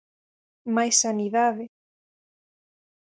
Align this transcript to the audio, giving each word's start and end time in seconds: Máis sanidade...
Máis 0.75 0.95
sanidade... 1.03 1.65